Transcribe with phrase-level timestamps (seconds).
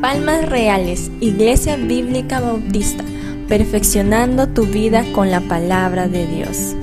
[0.00, 3.04] Palmas Reales, Iglesia Bíblica Bautista,
[3.46, 6.74] perfeccionando tu vida con la palabra de Dios.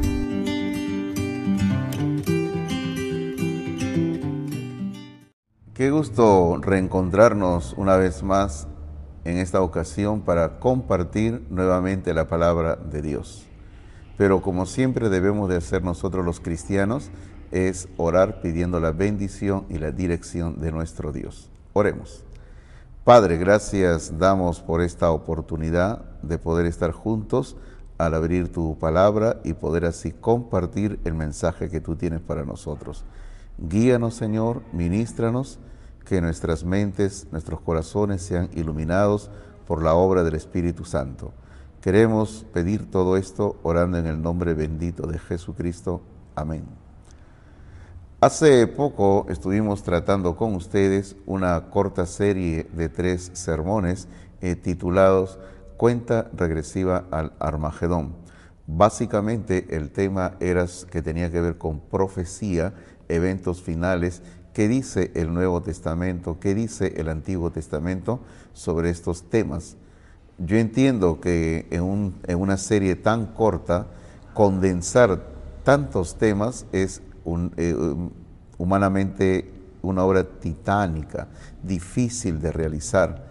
[5.74, 8.70] Qué gusto reencontrarnos una vez más
[9.26, 13.46] en esta ocasión para compartir nuevamente la palabra de Dios.
[14.18, 17.12] Pero como siempre debemos de hacer nosotros los cristianos,
[17.52, 21.50] es orar pidiendo la bendición y la dirección de nuestro Dios.
[21.73, 22.23] Oremos.
[23.04, 27.56] Padre, gracias damos por esta oportunidad de poder estar juntos
[27.98, 33.04] al abrir tu palabra y poder así compartir el mensaje que tú tienes para nosotros.
[33.58, 35.59] Guíanos, Señor, ministranos,
[36.06, 39.30] que nuestras mentes, nuestros corazones sean iluminados
[39.68, 41.34] por la obra del Espíritu Santo.
[41.81, 46.02] Queremos pedir todo esto orando en el nombre bendito de Jesucristo.
[46.36, 46.89] Amén.
[48.22, 54.09] Hace poco estuvimos tratando con ustedes una corta serie de tres sermones
[54.42, 55.39] eh, titulados
[55.78, 58.14] Cuenta regresiva al Armagedón.
[58.67, 62.73] Básicamente el tema era que tenía que ver con profecía,
[63.08, 68.20] eventos finales, qué dice el Nuevo Testamento, qué dice el Antiguo Testamento
[68.52, 69.78] sobre estos temas.
[70.38, 73.88] Yo entiendo que en, en una serie tan corta,
[74.34, 75.25] condensar
[75.64, 77.02] tantos temas es
[77.58, 78.09] eh, um,
[78.58, 81.28] humanamente una obra titánica,
[81.64, 83.30] difícil de realizar.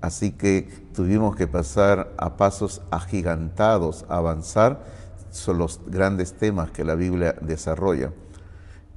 [0.00, 4.82] Así que tuvimos que pasar a pasos agigantados, avanzar
[5.30, 8.12] sobre los grandes temas que la Biblia desarrolla.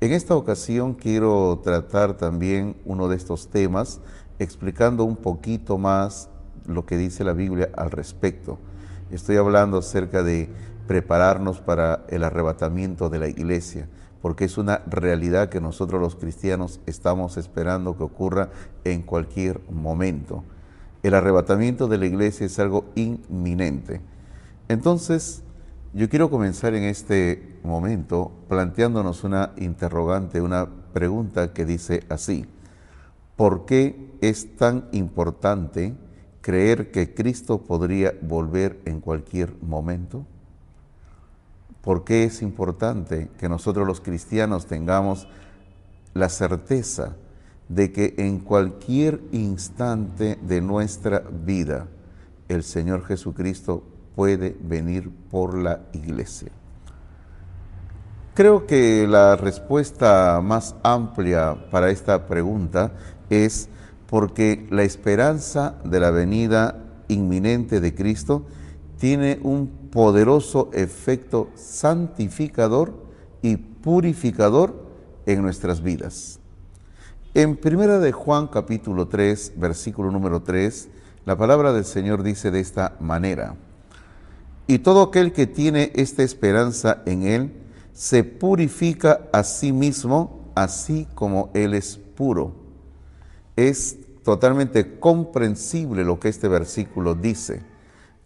[0.01, 3.99] En esta ocasión quiero tratar también uno de estos temas
[4.39, 6.29] explicando un poquito más
[6.65, 8.59] lo que dice la Biblia al respecto.
[9.11, 10.49] Estoy hablando acerca de
[10.87, 13.87] prepararnos para el arrebatamiento de la iglesia
[14.21, 18.49] porque es una realidad que nosotros los cristianos estamos esperando que ocurra
[18.83, 20.43] en cualquier momento.
[21.03, 24.01] El arrebatamiento de la iglesia es algo inminente.
[24.67, 25.43] Entonces,
[25.93, 32.45] yo quiero comenzar en este momento planteándonos una interrogante, una pregunta que dice así,
[33.35, 35.95] ¿por qué es tan importante
[36.41, 40.25] creer que Cristo podría volver en cualquier momento?
[41.89, 45.27] ¿Por qué es importante que nosotros los cristianos tengamos
[46.13, 47.15] la certeza
[47.67, 51.87] de que en cualquier instante de nuestra vida
[52.47, 53.81] el Señor Jesucristo
[54.15, 56.51] puede venir por la iglesia?
[58.35, 62.91] Creo que la respuesta más amplia para esta pregunta
[63.31, 63.67] es
[64.07, 68.45] porque la esperanza de la venida inminente de Cristo
[68.99, 72.93] tiene un poderoso efecto santificador
[73.41, 74.75] y purificador
[75.25, 76.39] en nuestras vidas.
[77.33, 80.89] En primera de Juan capítulo 3, versículo número 3,
[81.25, 83.55] la palabra del Señor dice de esta manera,
[84.67, 87.53] y todo aquel que tiene esta esperanza en Él,
[87.93, 92.53] se purifica a sí mismo, así como Él es puro.
[93.55, 97.63] Es totalmente comprensible lo que este versículo dice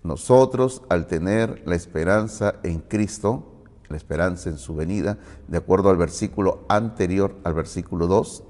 [0.03, 3.53] nosotros, al tener la esperanza en Cristo,
[3.89, 8.43] la esperanza en su venida, de acuerdo al versículo anterior al versículo 2,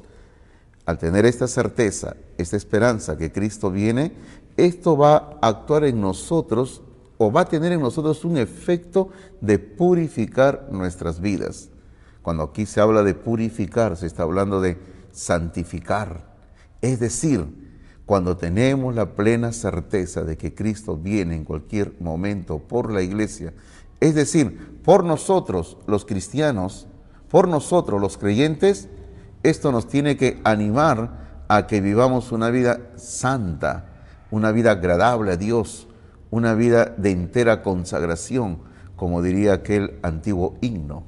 [0.86, 4.14] al tener esta certeza, esta esperanza que Cristo viene,
[4.58, 6.82] esto va a actuar en nosotros
[7.18, 9.10] o va a tener en nosotros un efecto
[9.40, 11.70] de purificar nuestras vidas.
[12.22, 14.78] Cuando aquí se habla de purificar, se está hablando de
[15.12, 16.34] santificar.
[16.82, 17.63] Es decir,
[18.06, 23.54] cuando tenemos la plena certeza de que Cristo viene en cualquier momento por la iglesia,
[24.00, 26.88] es decir, por nosotros los cristianos,
[27.30, 28.90] por nosotros los creyentes,
[29.44, 33.86] esto nos tiene que animar a que vivamos una vida santa,
[34.32, 35.88] una vida agradable a Dios,
[36.32, 38.60] una vida de entera consagración,
[38.96, 41.04] como diría aquel antiguo himno.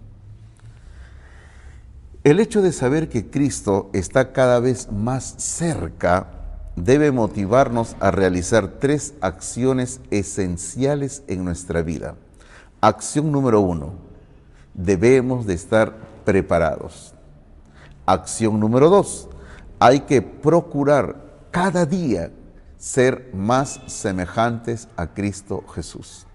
[2.23, 6.44] El hecho de saber que Cristo está cada vez más cerca
[6.75, 12.15] debe motivarnos a realizar tres acciones esenciales en nuestra vida.
[12.81, 13.93] Acción número uno,
[14.73, 15.95] debemos de estar
[16.25, 17.13] preparados.
[18.05, 19.29] Acción número dos,
[19.79, 21.15] hay que procurar
[21.51, 22.31] cada día
[22.77, 26.27] ser más semejantes a Cristo Jesús.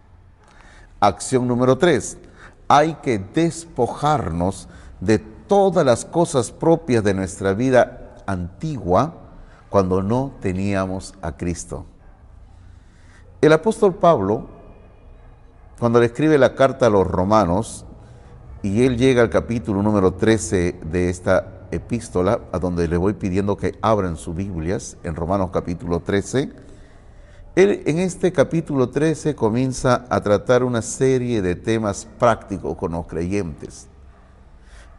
[0.98, 2.18] Acción número tres,
[2.66, 4.68] hay que despojarnos
[5.00, 9.29] de todas las cosas propias de nuestra vida antigua
[9.70, 11.86] cuando no teníamos a Cristo.
[13.40, 14.48] El apóstol Pablo,
[15.78, 17.86] cuando le escribe la carta a los romanos,
[18.62, 23.56] y él llega al capítulo número 13 de esta epístola, a donde le voy pidiendo
[23.56, 26.52] que abran sus Biblias, en Romanos capítulo 13.
[27.56, 33.06] Él en este capítulo 13 comienza a tratar una serie de temas prácticos con los
[33.06, 33.88] creyentes.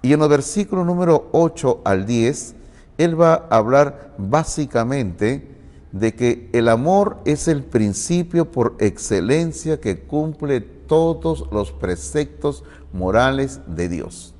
[0.01, 2.56] Y en los versículos número 8 al 10,
[3.03, 5.48] él va a hablar básicamente
[5.92, 12.63] de que el amor es el principio por excelencia que cumple todos los preceptos
[12.94, 14.33] morales de Dios.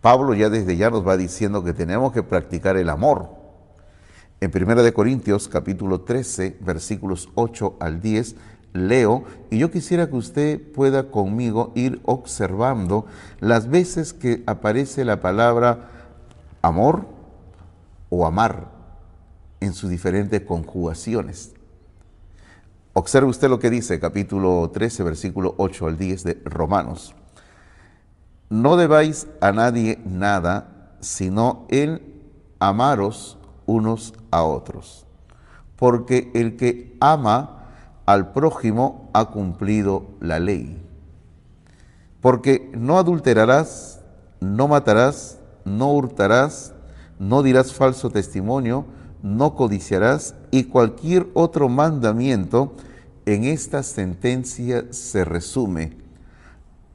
[0.00, 3.28] Pablo ya desde ya nos va diciendo que tenemos que practicar el amor.
[4.40, 8.36] En 1 Corintios capítulo 13 versículos 8 al 10
[8.72, 13.04] leo y yo quisiera que usted pueda conmigo ir observando
[13.40, 15.99] las veces que aparece la palabra
[16.62, 17.06] amor
[18.08, 18.68] o amar
[19.60, 21.54] en sus diferentes conjugaciones.
[22.92, 27.14] Observe usted lo que dice capítulo 13, versículo 8 al 10 de Romanos.
[28.48, 32.02] No debáis a nadie nada, sino el
[32.58, 35.06] amaros unos a otros.
[35.76, 37.68] Porque el que ama
[38.06, 40.84] al prójimo ha cumplido la ley.
[42.20, 44.00] Porque no adulterarás,
[44.40, 46.72] no matarás, no hurtarás,
[47.18, 48.84] no dirás falso testimonio,
[49.22, 52.74] no codiciarás y cualquier otro mandamiento
[53.26, 55.96] en esta sentencia se resume,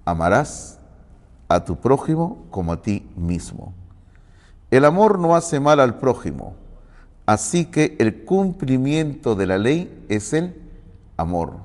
[0.03, 0.79] amarás
[1.47, 3.73] a tu prójimo como a ti mismo.
[4.71, 6.55] El amor no hace mal al prójimo,
[7.25, 10.55] así que el cumplimiento de la ley es el
[11.17, 11.64] amor.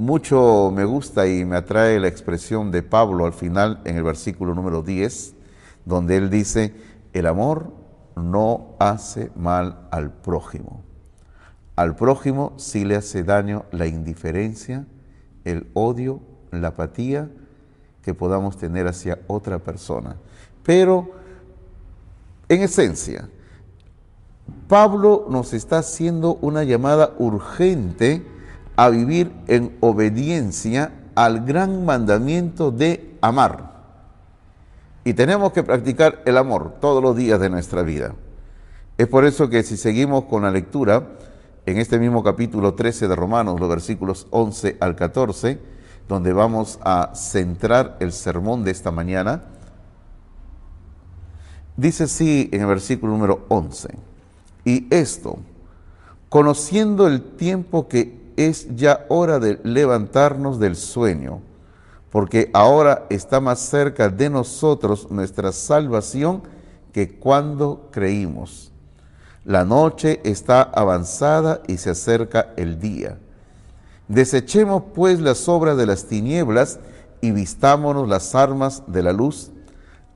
[0.00, 4.54] Mucho me gusta y me atrae la expresión de Pablo al final en el versículo
[4.54, 5.34] número 10,
[5.84, 6.74] donde él dice,
[7.12, 7.74] el amor
[8.16, 10.80] no hace mal al prójimo.
[11.76, 14.86] Al prójimo sí le hace daño la indiferencia,
[15.44, 17.28] el odio, la apatía
[18.02, 20.16] que podamos tener hacia otra persona.
[20.62, 21.10] Pero,
[22.48, 23.28] en esencia,
[24.66, 28.39] Pablo nos está haciendo una llamada urgente
[28.80, 33.74] a vivir en obediencia al gran mandamiento de amar.
[35.04, 38.14] Y tenemos que practicar el amor todos los días de nuestra vida.
[38.96, 41.08] Es por eso que si seguimos con la lectura,
[41.66, 45.58] en este mismo capítulo 13 de Romanos, los versículos 11 al 14,
[46.08, 49.42] donde vamos a centrar el sermón de esta mañana,
[51.76, 53.90] dice así en el versículo número 11,
[54.64, 55.38] y esto,
[56.30, 61.40] conociendo el tiempo que es ya hora de levantarnos del sueño,
[62.10, 66.42] porque ahora está más cerca de nosotros nuestra salvación
[66.92, 68.72] que cuando creímos.
[69.44, 73.18] La noche está avanzada y se acerca el día.
[74.08, 76.80] Desechemos pues las obras de las tinieblas
[77.20, 79.50] y vistámonos las armas de la luz.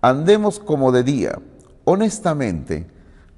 [0.00, 1.38] Andemos como de día,
[1.84, 2.86] honestamente,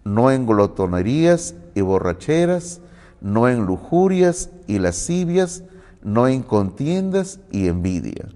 [0.04, 2.80] no en glotonerías y borracheras,
[3.26, 5.64] no en lujurias y lascivias,
[6.02, 8.28] no en contiendas y envidia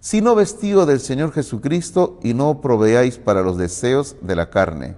[0.00, 4.96] sino vestido del Señor Jesucristo y no proveáis para los deseos de la carne.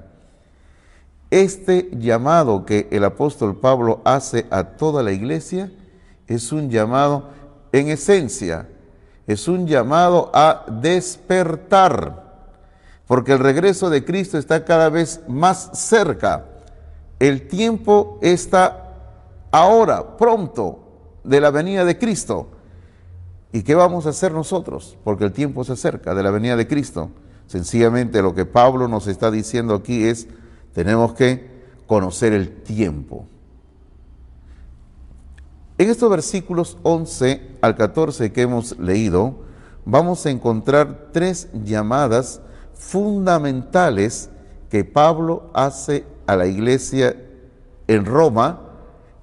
[1.30, 5.72] Este llamado que el apóstol Pablo hace a toda la iglesia
[6.26, 7.30] es un llamado
[7.72, 8.68] en esencia,
[9.26, 12.48] es un llamado a despertar,
[13.06, 16.46] porque el regreso de Cristo está cada vez más cerca.
[17.18, 18.89] El tiempo está
[19.50, 20.90] ahora, pronto,
[21.24, 22.48] de la venida de Cristo.
[23.52, 24.96] ¿Y qué vamos a hacer nosotros?
[25.02, 27.10] Porque el tiempo se acerca de la venida de Cristo.
[27.46, 30.28] Sencillamente lo que Pablo nos está diciendo aquí es,
[30.72, 31.50] tenemos que
[31.86, 33.26] conocer el tiempo.
[35.78, 39.40] En estos versículos 11 al 14 que hemos leído,
[39.84, 42.40] vamos a encontrar tres llamadas
[42.74, 44.30] fundamentales
[44.68, 47.16] que Pablo hace a la iglesia
[47.88, 48.69] en Roma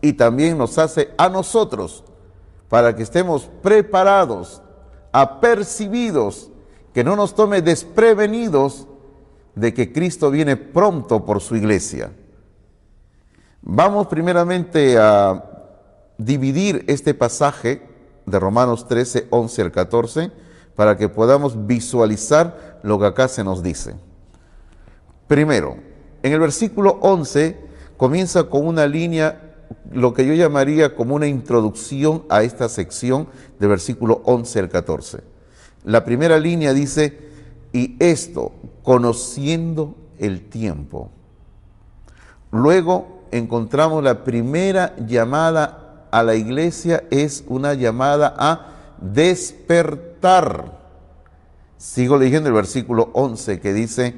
[0.01, 2.03] y también nos hace a nosotros
[2.69, 4.61] para que estemos preparados,
[5.11, 6.51] apercibidos,
[6.93, 8.87] que no nos tome desprevenidos
[9.55, 12.11] de que Cristo viene pronto por su iglesia.
[13.61, 15.43] Vamos primeramente a
[16.17, 17.81] dividir este pasaje
[18.25, 20.31] de Romanos 13, 11 al 14,
[20.75, 23.95] para que podamos visualizar lo que acá se nos dice.
[25.27, 25.77] Primero,
[26.21, 27.57] en el versículo 11
[27.97, 29.46] comienza con una línea
[29.91, 33.27] lo que yo llamaría como una introducción a esta sección
[33.59, 35.19] de versículo 11 al 14.
[35.83, 37.17] La primera línea dice,
[37.73, 38.51] y esto,
[38.83, 41.11] conociendo el tiempo.
[42.51, 50.77] Luego encontramos la primera llamada a la iglesia, es una llamada a despertar.
[51.77, 54.15] Sigo leyendo el versículo 11 que dice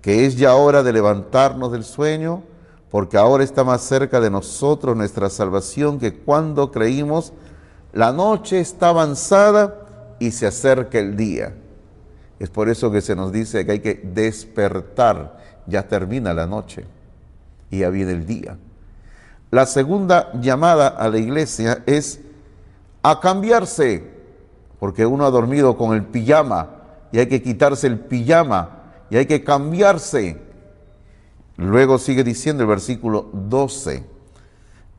[0.00, 2.42] que es ya hora de levantarnos del sueño,
[2.90, 7.32] porque ahora está más cerca de nosotros nuestra salvación que cuando creímos,
[7.92, 9.86] la noche está avanzada
[10.18, 11.54] y se acerca el día.
[12.38, 16.84] Es por eso que se nos dice que hay que despertar, ya termina la noche
[17.70, 18.56] y ya viene el día.
[19.50, 22.20] La segunda llamada a la iglesia es
[23.02, 24.04] a cambiarse,
[24.78, 26.70] porque uno ha dormido con el pijama
[27.12, 30.45] y hay que quitarse el pijama y hay que cambiarse.
[31.56, 34.04] Luego sigue diciendo el versículo 12,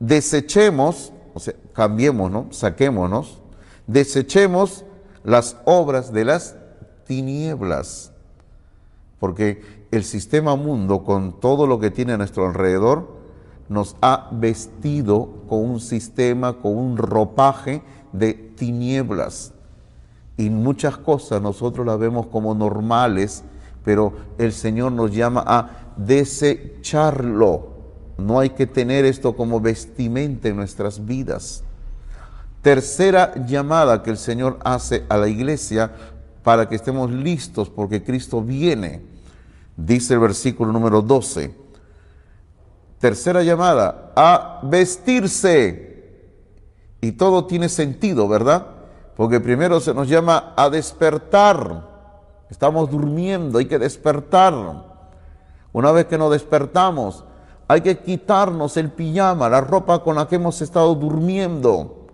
[0.00, 3.40] desechemos, o sea, cambiémonos, saquémonos,
[3.86, 4.84] desechemos
[5.22, 6.56] las obras de las
[7.06, 8.12] tinieblas,
[9.20, 13.18] porque el sistema mundo con todo lo que tiene a nuestro alrededor
[13.68, 19.52] nos ha vestido con un sistema, con un ropaje de tinieblas.
[20.36, 23.44] Y muchas cosas nosotros las vemos como normales,
[23.84, 27.76] pero el Señor nos llama a desecharlo.
[28.16, 31.62] No hay que tener esto como vestimenta en nuestras vidas.
[32.62, 35.92] Tercera llamada que el Señor hace a la iglesia
[36.42, 39.02] para que estemos listos porque Cristo viene.
[39.76, 41.54] Dice el versículo número 12.
[42.98, 45.86] Tercera llamada, a vestirse.
[47.00, 48.66] Y todo tiene sentido, ¿verdad?
[49.16, 51.86] Porque primero se nos llama a despertar.
[52.50, 54.87] Estamos durmiendo, hay que despertar.
[55.72, 57.24] Una vez que nos despertamos,
[57.66, 62.06] hay que quitarnos el pijama, la ropa con la que hemos estado durmiendo.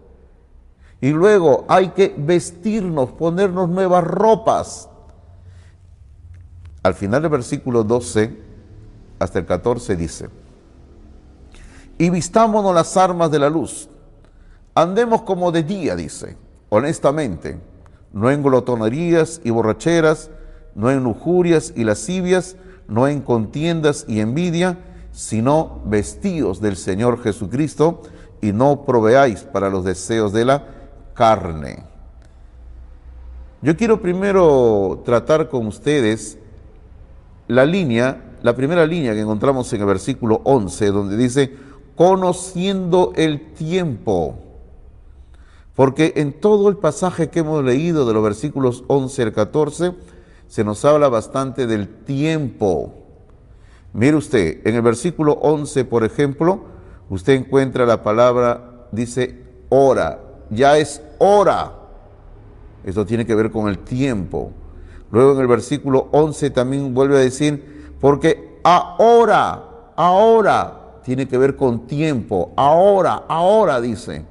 [1.01, 4.89] Y luego hay que vestirnos, ponernos nuevas ropas.
[6.83, 8.43] Al final del versículo 12
[9.19, 10.29] hasta el 14 dice,
[11.97, 13.89] y vistámonos las armas de la luz
[14.77, 16.37] Andemos como de día, dice,
[16.69, 17.61] honestamente,
[18.13, 20.31] no en glotonerías y borracheras,
[20.75, 22.57] no en lujurias y lascivias,
[22.89, 24.79] no en contiendas y envidia,
[25.13, 28.03] sino vestidos del Señor Jesucristo
[28.41, 30.65] y no proveáis para los deseos de la
[31.15, 31.85] carne.
[33.63, 36.39] Yo quiero primero tratar con ustedes
[37.49, 41.57] la línea, la primera línea que encontramos en el versículo 11, donde dice,
[41.95, 44.39] conociendo el tiempo.
[45.75, 49.95] Porque en todo el pasaje que hemos leído de los versículos 11 al 14,
[50.55, 52.95] se nos habla bastante del tiempo.
[53.93, 56.61] Mire usted, en el versículo 11, por ejemplo,
[57.11, 59.37] usted encuentra la palabra, dice
[59.69, 60.21] hora,
[60.51, 61.73] ya es hora.
[62.85, 64.53] Esto tiene que ver con el tiempo.
[65.11, 69.61] Luego en el versículo 11 también vuelve a decir, porque ahora,
[69.97, 74.25] ahora, tiene que ver con tiempo, ahora, ahora dice.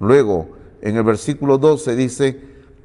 [0.00, 0.50] Luego,
[0.82, 2.40] en el versículo 12 dice,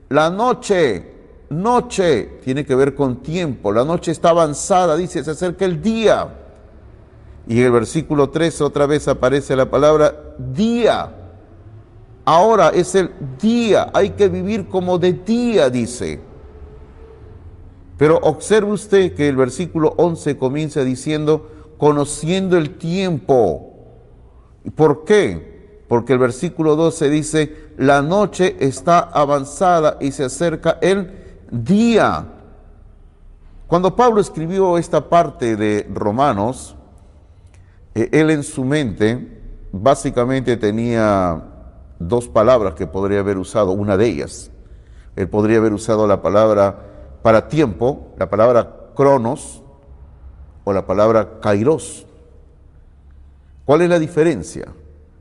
[0.08, 1.15] la noche,
[1.50, 6.28] noche, tiene que ver con tiempo, la noche está avanzada, dice, se acerca el día.
[7.48, 11.14] Y en el versículo 13 otra vez aparece la palabra día.
[12.26, 16.20] Ahora es el día, hay que vivir como de día, dice.
[17.98, 23.74] Pero observe usted que el versículo 11 comienza diciendo, conociendo el tiempo.
[24.76, 25.56] ¿Por qué?
[25.88, 32.26] porque el versículo 12 dice, la noche está avanzada y se acerca el día.
[33.68, 36.76] Cuando Pablo escribió esta parte de Romanos,
[37.96, 41.42] eh, él en su mente básicamente tenía
[42.00, 44.52] dos palabras que podría haber usado, una de ellas.
[45.16, 49.64] Él podría haber usado la palabra para tiempo, la palabra cronos
[50.64, 52.06] o la palabra kairos.
[53.66, 54.68] ¿Cuál es la diferencia?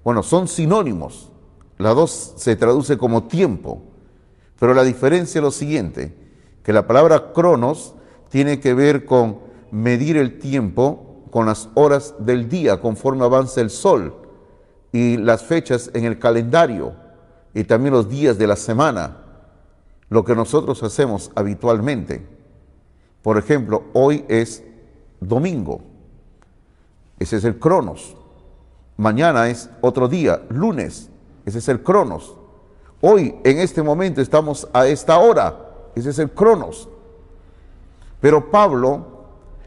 [0.02, 1.30] Bueno, son sinónimos.
[1.78, 3.82] La dos se traduce como tiempo.
[4.58, 6.14] Pero la diferencia es lo siguiente,
[6.62, 7.94] que la palabra cronos
[8.30, 9.38] tiene que ver con
[9.70, 14.14] medir el tiempo con las horas del día conforme avanza el sol
[14.92, 16.94] y las fechas en el calendario
[17.52, 19.16] y también los días de la semana,
[20.08, 22.25] lo que nosotros hacemos habitualmente.
[23.23, 24.62] Por ejemplo, hoy es
[25.20, 25.80] domingo,
[27.18, 28.16] ese es el cronos.
[28.96, 31.11] Mañana es otro día, lunes,
[31.44, 32.37] ese es el cronos.
[33.06, 35.58] Hoy, en este momento, estamos a esta hora,
[35.94, 36.88] ese es el cronos.
[38.18, 39.26] Pero Pablo,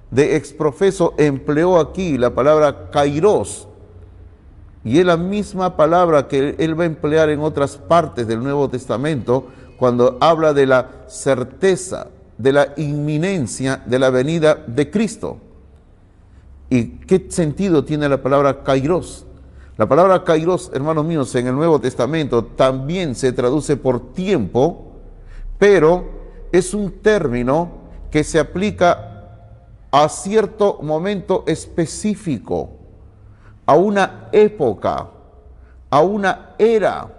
[0.10, 3.68] de exprofeso, empleó aquí la palabra kairos,
[4.84, 8.72] y es la misma palabra que él va a emplear en otras partes del Nuevo
[8.72, 9.46] Testamento
[9.78, 12.08] cuando habla de la certeza,
[12.40, 15.38] de la inminencia de la venida de Cristo.
[16.72, 19.27] ¿Y qué sentido tiene la palabra kairos?
[19.78, 24.94] La palabra kairos, hermanos míos, en el Nuevo Testamento también se traduce por tiempo,
[25.60, 26.04] pero
[26.52, 27.70] es un término
[28.10, 29.28] que se aplica
[29.92, 32.72] a cierto momento específico,
[33.68, 35.10] a una época,
[35.92, 37.14] a una era.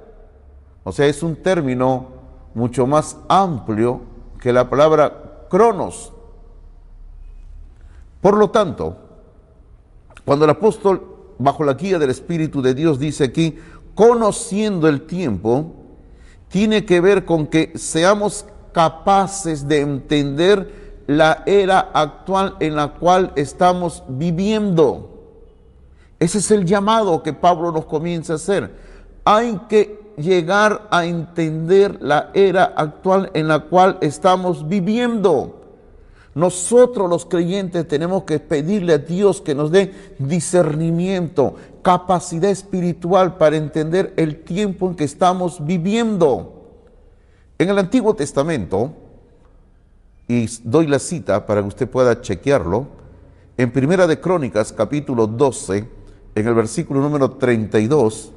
[0.83, 2.09] O sea, es un término
[2.55, 4.01] mucho más amplio
[4.41, 6.13] que la palabra cronos.
[8.21, 8.97] Por lo tanto,
[10.25, 13.57] cuando el apóstol, bajo la guía del Espíritu de Dios, dice aquí,
[13.95, 15.75] conociendo el tiempo,
[16.49, 23.33] tiene que ver con que seamos capaces de entender la era actual en la cual
[23.37, 25.15] estamos viviendo.
[26.19, 28.73] Ese es el llamado que Pablo nos comienza a hacer.
[29.25, 35.58] Hay que llegar a entender la era actual en la cual estamos viviendo.
[36.39, 43.57] Nosotros los creyentes tenemos que pedirle a Dios que nos dé discernimiento, capacidad espiritual para
[43.57, 46.77] entender el tiempo en que estamos viviendo.
[47.59, 48.93] En el Antiguo Testamento,
[50.29, 52.87] y doy la cita para que usted pueda chequearlo,
[53.57, 55.89] en Primera de Crónicas, capítulo 12,
[56.37, 58.31] en el versículo número 32,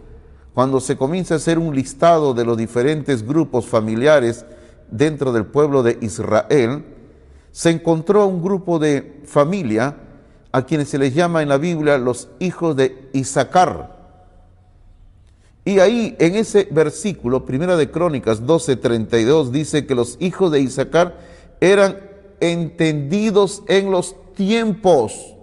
[0.56, 4.44] cuando se comienza a hacer un listado de los diferentes grupos familiares
[4.90, 6.84] dentro del pueblo de Israel,
[7.52, 9.96] se encontró un grupo de familia
[10.52, 14.00] a quienes se les llama en la Biblia los hijos de Isaacar.
[15.64, 21.18] Y ahí en ese versículo, Primera de Crónicas 12:32, dice que los hijos de Isaacar
[21.60, 22.00] eran
[22.40, 25.36] entendidos en los tiempos.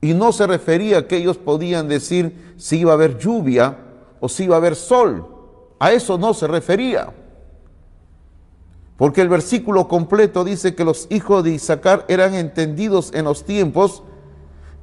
[0.00, 3.76] Y no se refería a que ellos podían decir si iba a haber lluvia
[4.20, 5.26] o si iba a haber sol.
[5.78, 7.12] A eso no se refería.
[8.98, 14.02] Porque el versículo completo dice que los hijos de Isaacar eran entendidos en los tiempos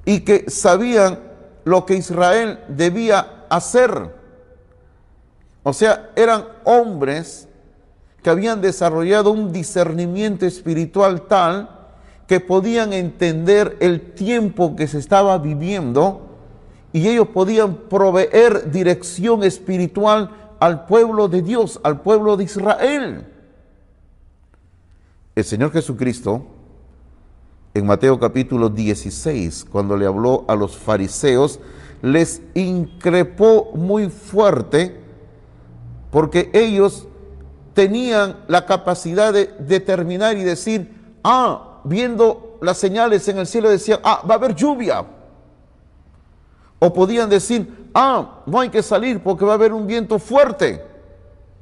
[0.06, 1.20] y que sabían
[1.66, 4.16] lo que Israel debía hacer.
[5.64, 7.50] O sea, eran hombres
[8.24, 11.70] que habían desarrollado un discernimiento espiritual tal
[12.26, 16.22] que podían entender el tiempo que se estaba viviendo
[16.94, 20.30] y ellos podían proveer dirección espiritual
[20.62, 23.35] al pueblo de Dios, al pueblo de Israel.
[25.36, 26.46] El Señor Jesucristo,
[27.74, 31.60] en Mateo capítulo 16, cuando le habló a los fariseos,
[32.02, 34.98] les increpó muy fuerte
[36.10, 37.10] porque ellos
[37.74, 44.00] tenían la capacidad de determinar y decir, ah, viendo las señales en el cielo decían,
[44.06, 45.06] ah, va a haber lluvia.
[46.80, 50.82] O podían decir, ah, no hay que salir porque va a haber un viento fuerte.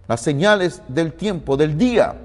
[0.08, 2.16] Las señales del tiempo, del día.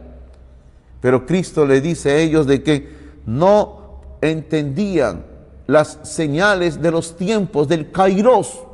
[1.00, 2.88] Pero Cristo le dice a ellos de que
[3.26, 5.24] no entendían
[5.66, 8.64] las señales de los tiempos del Kairos.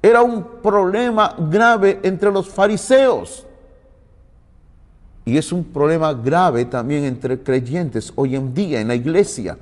[0.00, 3.44] Era un problema grave entre los fariseos.
[5.24, 9.58] Y es un problema grave también entre creyentes hoy en día en la iglesia.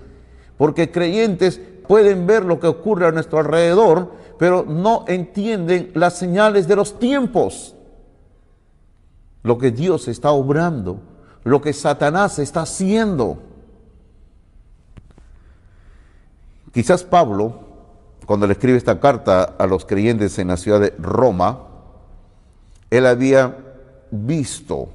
[0.57, 6.69] Porque creyentes pueden ver lo que ocurre a nuestro alrededor, pero no entienden las señales
[6.69, 7.76] de los tiempos
[9.47, 10.99] lo que Dios está obrando,
[11.45, 13.39] lo que Satanás está haciendo.
[16.73, 17.61] Quizás Pablo,
[18.27, 21.61] cuando le escribe esta carta a los creyentes en la ciudad de Roma,
[22.91, 23.57] él había
[24.11, 24.89] visto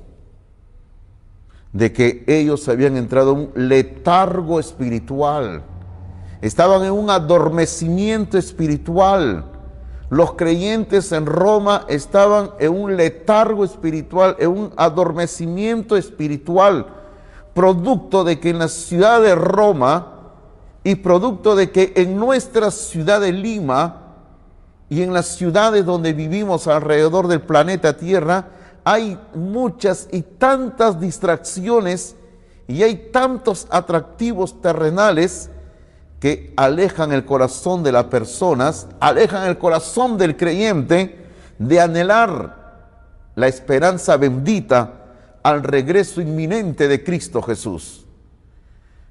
[1.71, 5.63] de que ellos habían entrado en un letargo espiritual,
[6.41, 9.45] estaban en un adormecimiento espiritual
[10.11, 16.85] los creyentes en Roma estaban en un letargo espiritual, en un adormecimiento espiritual,
[17.53, 20.33] producto de que en la ciudad de Roma
[20.83, 24.15] y producto de que en nuestra ciudad de Lima
[24.89, 28.49] y en las ciudades donde vivimos alrededor del planeta Tierra,
[28.83, 32.17] hay muchas y tantas distracciones
[32.67, 35.49] y hay tantos atractivos terrenales
[36.21, 41.25] que alejan el corazón de las personas, alejan el corazón del creyente
[41.57, 42.61] de anhelar
[43.33, 44.93] la esperanza bendita
[45.41, 48.05] al regreso inminente de Cristo Jesús.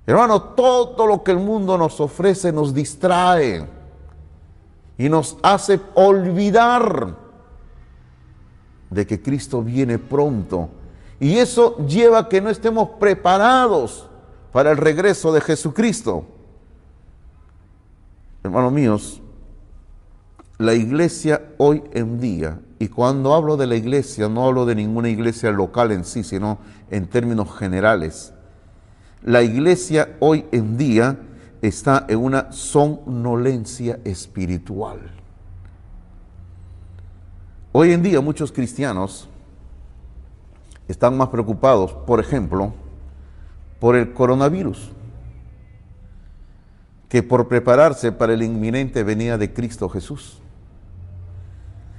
[0.06, 3.66] Hermano, todo lo que el mundo nos ofrece nos distrae
[4.96, 7.16] y nos hace olvidar
[8.88, 10.68] de que Cristo viene pronto.
[11.18, 14.08] Y eso lleva a que no estemos preparados
[14.52, 16.24] para el regreso de Jesucristo.
[18.42, 19.22] Hermanos míos,
[20.56, 25.10] la iglesia hoy en día, y cuando hablo de la iglesia no hablo de ninguna
[25.10, 26.58] iglesia local en sí, sino
[26.90, 28.32] en términos generales,
[29.22, 31.18] la iglesia hoy en día
[31.60, 34.98] está en una somnolencia espiritual.
[37.72, 39.28] Hoy en día muchos cristianos
[40.88, 42.72] están más preocupados, por ejemplo,
[43.78, 44.92] por el coronavirus,
[47.10, 50.38] que por prepararse para la inminente venida de Cristo Jesús.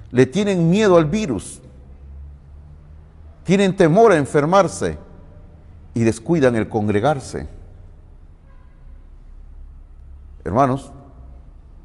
[0.09, 1.61] Le tienen miedo al virus,
[3.43, 4.97] tienen temor a enfermarse
[5.93, 7.47] y descuidan el congregarse.
[10.45, 10.91] Hermanos,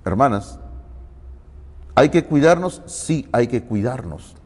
[0.04, 0.60] hermanas,
[1.96, 2.80] ¿hay que cuidarnos?
[2.86, 4.36] Sí, hay que cuidarnos.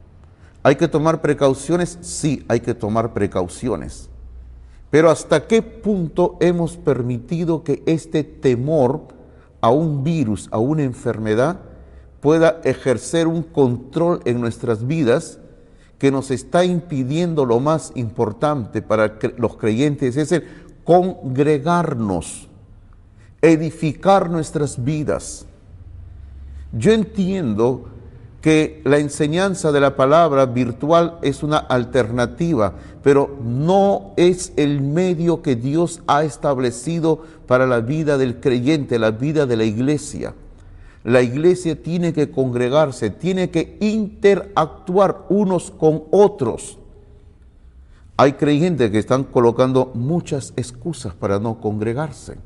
[0.63, 1.99] ¿Hay que tomar precauciones?
[2.01, 4.10] Sí, hay que tomar precauciones.
[4.91, 9.09] Pero ¿hasta qué punto hemos permitido que este temor
[9.61, 11.61] a un virus, a una enfermedad,
[12.21, 15.39] pueda ejercer un control en nuestras vidas
[15.99, 20.45] que nos está impidiendo lo más importante para los creyentes, es el
[20.85, 22.49] congregarnos,
[23.43, 25.47] edificar nuestras vidas.
[26.73, 27.91] Yo entiendo
[28.41, 35.43] que la enseñanza de la palabra virtual es una alternativa, pero no es el medio
[35.43, 40.35] que Dios ha establecido para la vida del creyente, la vida de la iglesia.
[41.05, 46.79] La iglesia tiene que congregarse, tiene que interactuar unos con otros.
[48.17, 52.37] Hay creyentes que están colocando muchas excusas para no congregarse.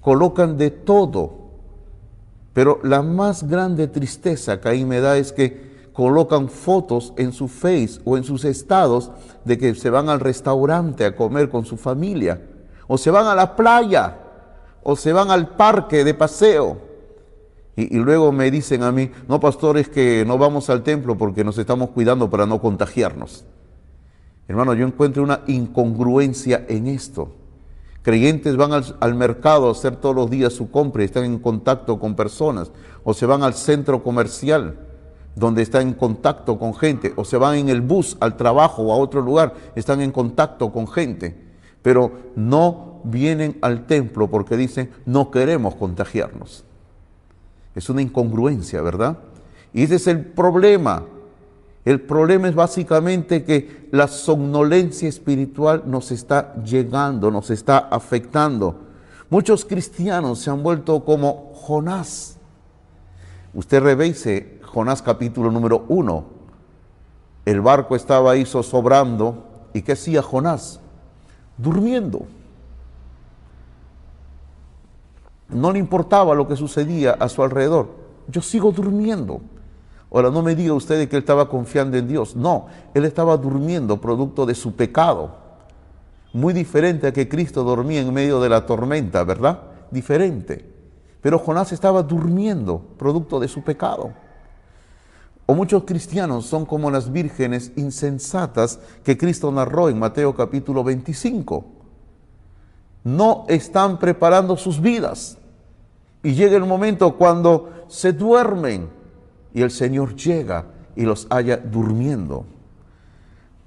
[0.00, 1.41] Colocan de todo
[2.52, 7.48] pero la más grande tristeza que ahí me da es que colocan fotos en su
[7.48, 9.10] face o en sus estados
[9.44, 12.40] de que se van al restaurante a comer con su familia,
[12.86, 14.18] o se van a la playa,
[14.82, 16.92] o se van al parque de paseo.
[17.74, 21.56] Y, luego me dicen a mí, no pastores que no vamos al templo porque nos
[21.56, 23.46] estamos cuidando para no contagiarnos.
[24.46, 27.32] Hermano, yo encuentro una incongruencia en esto.
[28.02, 32.00] Creyentes van al, mercado a hacer todos los días su compra y están en contacto
[32.00, 32.72] con personas.
[33.04, 34.76] O se van al centro comercial
[35.36, 37.12] donde están en contacto con gente.
[37.16, 40.72] O se van en el bus al trabajo o a otro lugar, están en contacto
[40.72, 41.40] con gente.
[41.80, 46.64] Pero no vienen al templo porque dicen, no queremos contagiarnos.
[47.74, 49.18] Es una incongruencia, ¿verdad?
[49.72, 51.04] Y ese es el problema
[51.84, 58.82] el problema es básicamente que la somnolencia espiritual nos está llegando, nos está afectando.
[59.30, 62.36] Muchos cristianos se han vuelto como Jonás.
[63.54, 66.26] Usted revise Jonás capítulo número uno.
[67.44, 69.48] El barco estaba ahí zozobrando.
[69.74, 70.80] ¿Y qué hacía Jonás?
[71.58, 72.26] Durmiendo.
[75.48, 77.90] No le importaba lo que sucedía a su alrededor.
[78.28, 79.40] Yo sigo durmiendo.
[80.12, 82.36] Ahora, no me diga usted que él estaba confiando en Dios.
[82.36, 85.36] No, él estaba durmiendo producto de su pecado.
[86.34, 89.62] Muy diferente a que Cristo dormía en medio de la tormenta, ¿verdad?
[89.90, 90.70] Diferente.
[91.22, 94.12] Pero Jonás estaba durmiendo producto de su pecado.
[95.46, 101.64] O muchos cristianos son como las vírgenes insensatas que Cristo narró en Mateo capítulo 25.
[103.04, 105.38] No están preparando sus vidas.
[106.22, 109.01] Y llega el momento cuando se duermen
[109.54, 112.44] y el Señor llega y los haya durmiendo.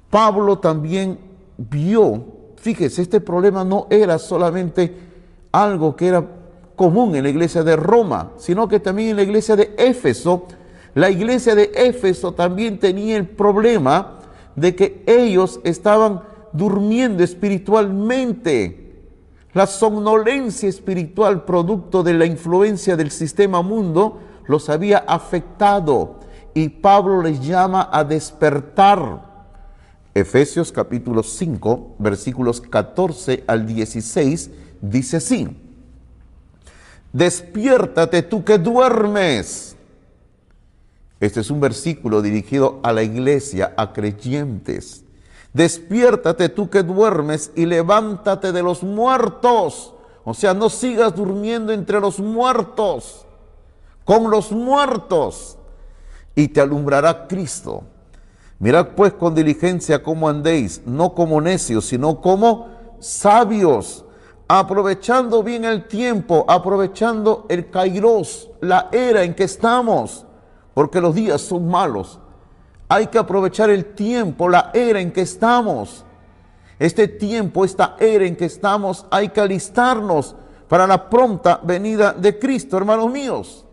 [0.09, 1.19] Pablo también
[1.57, 2.25] vio,
[2.57, 4.95] fíjese, este problema no era solamente
[5.51, 6.25] algo que era
[6.75, 10.45] común en la iglesia de Roma, sino que también en la iglesia de Éfeso,
[10.93, 14.19] la iglesia de Éfeso también tenía el problema
[14.55, 16.21] de que ellos estaban
[16.53, 18.81] durmiendo espiritualmente.
[19.53, 26.19] La somnolencia espiritual producto de la influencia del sistema mundo los había afectado
[26.53, 29.33] y Pablo les llama a despertar.
[30.13, 34.49] Efesios capítulo 5, versículos 14 al 16,
[34.81, 35.49] dice así,
[37.11, 39.75] despiértate tú que duermes.
[41.19, 45.03] Este es un versículo dirigido a la iglesia, a creyentes.
[45.53, 49.93] Despiértate tú que duermes y levántate de los muertos.
[50.23, 53.24] O sea, no sigas durmiendo entre los muertos
[54.05, 55.57] con los muertos
[56.35, 57.83] y te alumbrará Cristo.
[58.59, 64.05] Mirad pues con diligencia cómo andéis, no como necios, sino como sabios,
[64.47, 70.25] aprovechando bien el tiempo, aprovechando el kairos, la era en que estamos,
[70.73, 72.19] porque los días son malos.
[72.87, 76.05] Hay que aprovechar el tiempo, la era en que estamos.
[76.77, 80.35] Este tiempo, esta era en que estamos, hay que alistarnos
[80.67, 83.64] para la pronta venida de Cristo, hermanos míos.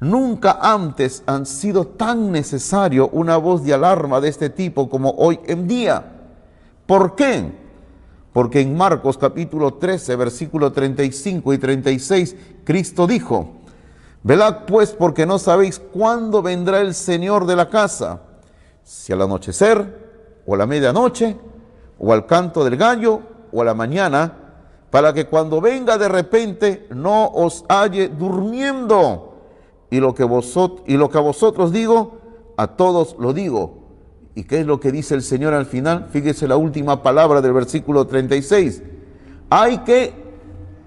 [0.00, 5.40] Nunca antes han sido tan necesario una voz de alarma de este tipo como hoy
[5.46, 6.04] en día.
[6.86, 7.52] ¿Por qué?
[8.32, 13.54] Porque en Marcos capítulo 13, versículo 35 y 36, Cristo dijo,
[14.22, 18.20] Velad pues porque no sabéis cuándo vendrá el Señor de la casa,
[18.84, 21.38] si al anochecer, o a la medianoche,
[21.98, 24.32] o al canto del gallo, o a la mañana,
[24.90, 29.35] para que cuando venga de repente no os halle durmiendo.
[29.90, 32.18] Y lo que, vosotros, y lo que a vosotros digo,
[32.56, 33.86] a todos lo digo.
[34.34, 36.08] ¿Y qué es lo que dice el Señor al final?
[36.10, 38.82] Fíjese la última palabra del versículo 36.
[39.48, 40.12] Hay que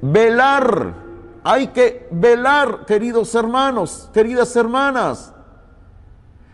[0.01, 0.93] velar,
[1.43, 5.33] hay que velar, queridos hermanos, queridas hermanas.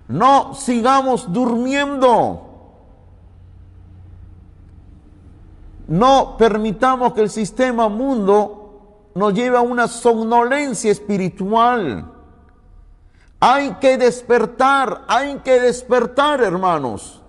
[0.07, 2.41] No sigamos durmiendo.
[5.87, 12.11] No permitamos que el sistema mundo nos lleve a una somnolencia espiritual.
[13.39, 17.21] Hay que despertar, hay que despertar, hermanos.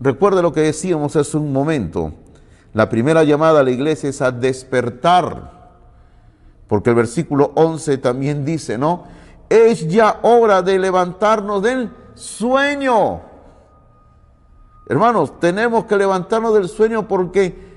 [0.00, 2.12] Recuerde lo que decíamos hace un momento.
[2.72, 5.58] La primera llamada a la iglesia es a despertar.
[6.68, 9.04] Porque el versículo 11 también dice, ¿no?
[9.48, 13.22] Es ya hora de levantarnos del sueño.
[14.86, 17.68] Hermanos, tenemos que levantarnos del sueño porque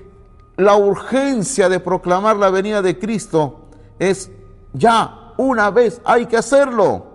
[0.56, 3.66] la urgencia de proclamar la venida de Cristo
[3.98, 4.30] es
[4.72, 7.06] ya, una vez, hay que hacerlo.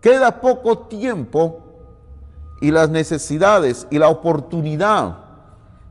[0.00, 1.60] Queda poco tiempo
[2.60, 5.18] y las necesidades y la oportunidad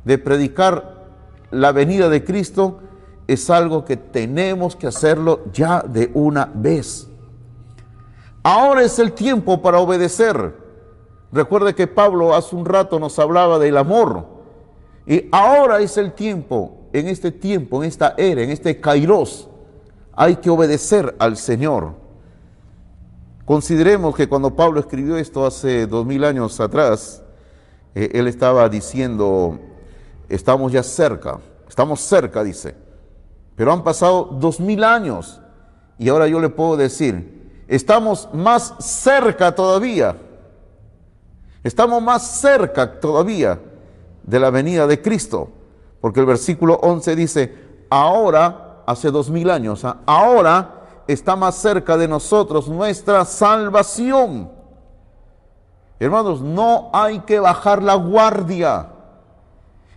[0.03, 1.05] de predicar
[1.51, 2.79] la venida de Cristo
[3.27, 7.07] es algo que tenemos que hacerlo ya de una vez.
[8.43, 10.55] Ahora es el tiempo para obedecer.
[11.31, 14.25] Recuerde que Pablo hace un rato nos hablaba del amor.
[15.05, 19.49] Y ahora es el tiempo, en este tiempo, en esta era, en este kairos,
[20.15, 21.93] hay que obedecer al Señor.
[23.45, 27.21] Consideremos que cuando Pablo escribió esto hace dos mil años atrás,
[27.95, 29.59] eh, él estaba diciendo,
[30.29, 32.75] estamos ya cerca, estamos cerca, dice,
[33.55, 35.41] pero han pasado dos mil años
[35.97, 40.15] y ahora yo le puedo decir, estamos más cerca todavía
[41.63, 43.59] Estamos más cerca todavía
[44.23, 45.49] de la venida de Cristo,
[45.99, 47.55] porque el versículo 11 dice,
[47.89, 49.97] ahora, hace dos mil años, ¿ah?
[50.05, 54.51] ahora está más cerca de nosotros nuestra salvación.
[55.99, 58.87] Hermanos, no hay que bajar la guardia.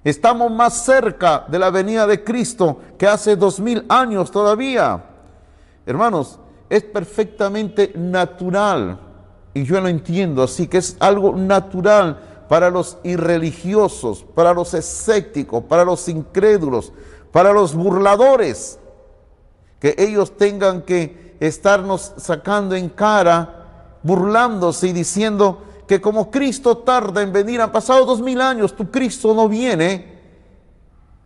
[0.02, 5.02] Estamos más cerca de la venida de Cristo que hace dos mil años todavía.
[5.86, 8.98] Hermanos, es perfectamente natural
[9.54, 12.18] y yo lo entiendo así, que es algo natural
[12.48, 16.92] para los irreligiosos, para los escépticos, para los incrédulos,
[17.34, 18.78] para los burladores,
[19.80, 27.22] que ellos tengan que estarnos sacando en cara, burlándose y diciendo que como Cristo tarda
[27.22, 30.14] en venir, han pasado dos mil años, tu Cristo no viene.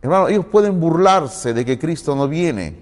[0.01, 2.75] Hermano, ellos pueden burlarse de que Cristo no viene,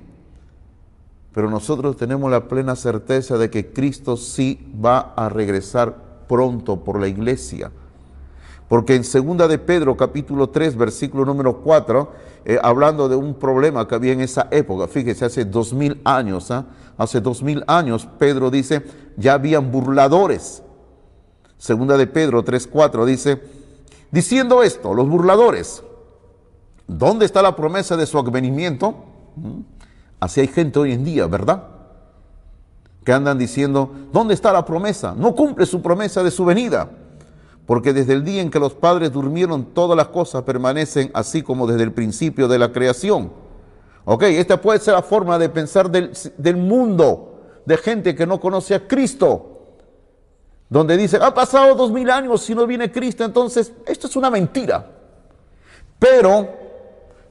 [1.32, 5.96] pero nosotros tenemos la plena certeza de que Cristo sí va a regresar
[6.28, 7.72] pronto por la iglesia.
[8.68, 12.12] Porque en segunda de Pedro capítulo 3 versículo número 4,
[12.44, 16.50] eh, hablando de un problema que había en esa época, fíjese, hace dos mil años,
[16.50, 16.66] ¿ah?
[16.98, 18.84] hace dos mil años, Pedro dice,
[19.16, 20.62] ya habían burladores.
[21.58, 23.40] Segunda de Pedro 3, 4 dice,
[24.10, 25.82] diciendo esto, los burladores,
[26.88, 28.94] ¿dónde está la promesa de su advenimiento?
[29.36, 29.60] ¿Mm?
[30.18, 31.68] Así hay gente hoy en día, ¿verdad?
[33.04, 35.14] Que andan diciendo, ¿dónde está la promesa?
[35.16, 36.90] No cumple su promesa de su venida.
[37.66, 41.66] Porque desde el día en que los padres durmieron, todas las cosas permanecen así como
[41.66, 43.32] desde el principio de la creación.
[44.04, 48.74] Ok, esta puede ser la forma de pensar del, mundo, de gente que no conoce
[48.74, 49.52] a Cristo.
[50.68, 54.30] Donde dice, ha pasado dos mil años si no viene Cristo, entonces esto es una
[54.30, 54.92] mentira.
[55.98, 56.66] Pero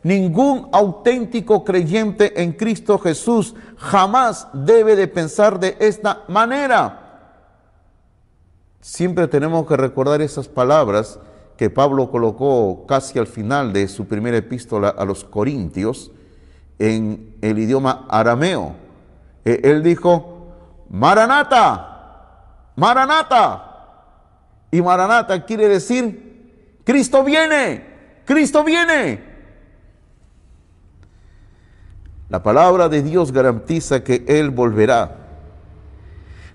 [0.05, 7.04] Ningún auténtico creyente en Cristo Jesús jamás debe de pensar de esta manera.
[8.85, 11.19] Siempre tenemos que recordar esas palabras
[11.57, 16.11] que Pablo colocó casi al final de su primera epístola a los Corintios
[16.77, 18.75] en el idioma arameo.
[19.43, 20.53] E, él dijo,
[20.91, 23.87] Maranata, Maranata.
[24.69, 27.83] Y Maranata quiere decir, Cristo viene,
[28.23, 29.19] Cristo viene.
[32.29, 35.24] La palabra de Dios garantiza que Él volverá.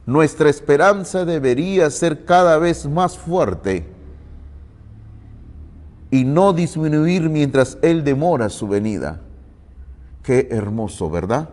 [0.07, 3.87] Nuestra esperanza debería ser cada vez más fuerte
[6.11, 9.21] y no disminuir mientras Él demora su venida.
[10.23, 11.49] Qué hermoso, ¿verdad?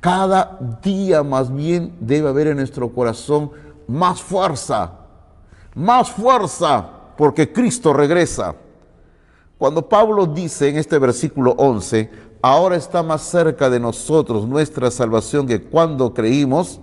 [0.00, 3.50] Cada día más bien debe haber en nuestro corazón
[3.86, 4.92] más fuerza,
[5.74, 8.54] más fuerza, porque Cristo regresa.
[9.58, 15.46] Cuando Pablo dice en este versículo 11, ahora está más cerca de nosotros nuestra salvación
[15.46, 16.80] que cuando creímos,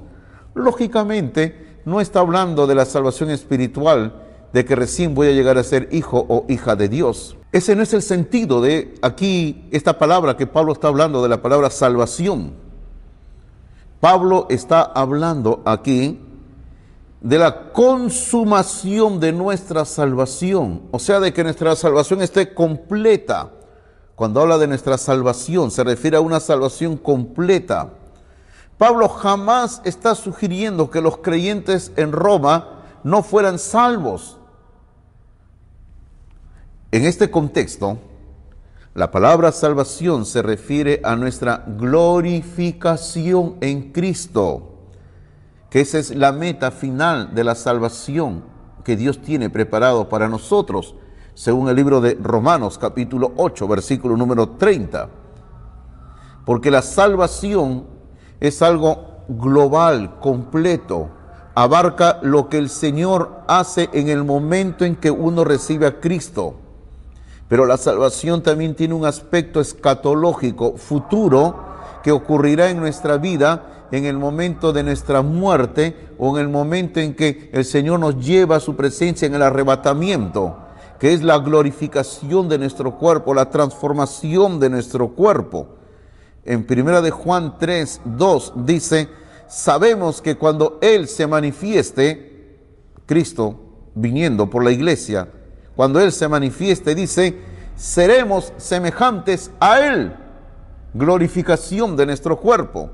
[0.56, 5.64] lógicamente no está hablando de la salvación espiritual, de que recién voy a llegar a
[5.64, 7.38] ser hijo o hija de Dios.
[7.52, 11.42] Ese no es el sentido de aquí esta palabra que Pablo está hablando, de la
[11.42, 12.54] palabra salvación.
[14.00, 16.22] Pablo está hablando aquí
[17.22, 23.52] de la consumación de nuestra salvación, o sea, de que nuestra salvación esté completa.
[24.16, 27.90] Cuando habla de nuestra salvación, se refiere a una salvación completa.
[28.78, 34.38] Pablo jamás está sugiriendo que los creyentes en Roma no fueran salvos.
[36.92, 37.98] En este contexto,
[38.94, 44.74] la palabra salvación se refiere a nuestra glorificación en Cristo,
[45.70, 48.44] que esa es la meta final de la salvación
[48.84, 50.96] que Dios tiene preparado para nosotros,
[51.34, 55.10] según el libro de Romanos capítulo 8, versículo número 30.
[56.46, 57.95] Porque la salvación
[58.40, 61.10] es algo global, completo,
[61.56, 66.56] abarca lo que el Señor hace en el momento en que uno recibe a Cristo
[67.48, 71.56] pero la salvación también tiene un aspecto escatológico futuro
[72.04, 77.00] que ocurrirá en nuestra vida en el momento de nuestra muerte o en el momento
[77.00, 80.58] en que el Señor nos lleva a su presencia en el arrebatamiento,
[81.00, 85.68] que es la glorificación de nuestro cuerpo, la transformación de nuestro cuerpo.
[86.46, 89.10] En primera de Juan 3, 2 dice,
[89.48, 92.60] sabemos que cuando Él se manifieste,
[93.08, 93.60] Cristo
[93.96, 95.28] viniendo por la iglesia,
[95.76, 97.36] cuando Él se manifieste, dice,
[97.76, 100.16] seremos semejantes a Él.
[100.94, 102.92] Glorificación de nuestro cuerpo.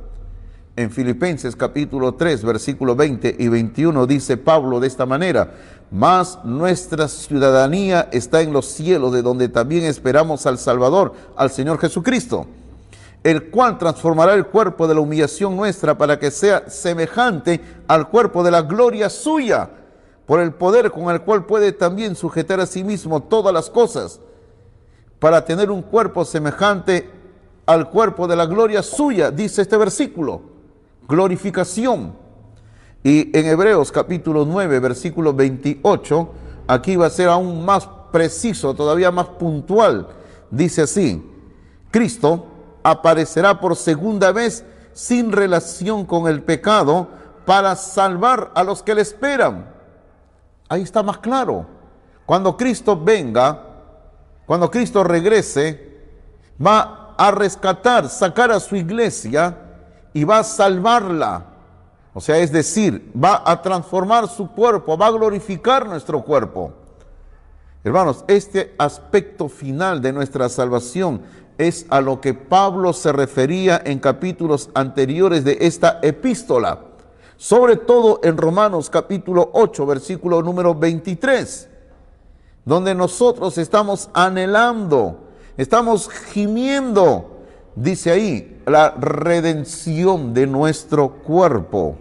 [0.78, 5.54] En Filipenses capítulo 3, versículo 20 y 21 dice Pablo de esta manera,
[5.92, 11.78] mas nuestra ciudadanía está en los cielos, de donde también esperamos al Salvador, al Señor
[11.78, 12.48] Jesucristo,
[13.24, 18.44] el cual transformará el cuerpo de la humillación nuestra para que sea semejante al cuerpo
[18.44, 19.70] de la gloria suya
[20.26, 24.22] por el poder con el cual puede también sujetar a sí mismo todas las cosas,
[25.20, 27.10] para tener un cuerpo semejante
[27.66, 30.42] al cuerpo de la gloria suya, dice este versículo,
[31.08, 32.14] glorificación.
[33.04, 36.30] Y en Hebreos capítulo 9, versículo 28,
[36.68, 40.08] aquí va a ser aún más preciso, todavía más puntual.
[40.50, 41.24] Dice así,
[41.92, 42.48] Cristo
[42.84, 47.08] aparecerá por segunda vez sin relación con el pecado
[47.46, 49.65] para salvar a los que le esperan.
[50.70, 51.65] Ahí está más claro.
[52.26, 53.62] Cuando Cristo venga,
[54.46, 56.00] cuando Cristo regrese,
[56.65, 59.58] va a rescatar, sacar a su iglesia
[60.13, 61.46] y va a salvarla.
[62.13, 66.74] O sea, es decir, va a transformar su cuerpo, va a glorificar nuestro cuerpo.
[67.84, 71.22] Hermanos, este aspecto final de nuestra salvación
[71.67, 76.91] es a lo que Pablo se refería en capítulos anteriores de esta epístola
[77.41, 81.67] sobre todo en Romanos capítulo 8, versículo número 23,
[82.63, 85.21] donde nosotros estamos anhelando,
[85.58, 87.39] estamos gimiendo,
[87.76, 91.95] dice ahí, la redención de nuestro cuerpo.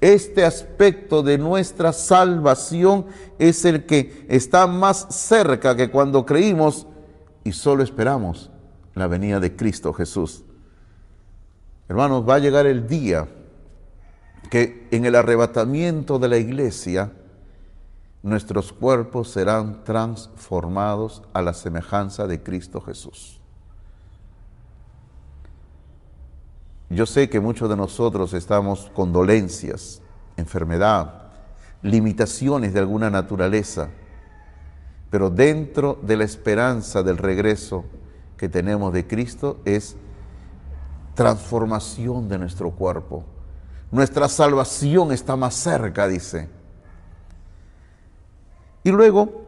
[0.00, 3.06] Este aspecto de nuestra salvación
[3.38, 6.88] es el que está más cerca que cuando creímos
[7.44, 8.50] y solo esperamos
[8.96, 10.42] la venida de Cristo Jesús.
[11.88, 13.28] Hermanos, va a llegar el día
[14.50, 17.12] que en el arrebatamiento de la iglesia
[18.22, 23.38] nuestros cuerpos serán transformados a la semejanza de Cristo Jesús.
[26.88, 30.00] Yo sé que muchos de nosotros estamos con dolencias,
[30.38, 31.24] enfermedad,
[31.82, 33.90] limitaciones de alguna naturaleza,
[35.10, 37.84] pero dentro de la esperanza del regreso
[38.36, 39.96] que tenemos de Cristo es
[41.14, 43.24] transformación de nuestro cuerpo
[43.90, 46.48] nuestra salvación está más cerca, dice.
[48.82, 49.42] Y luego,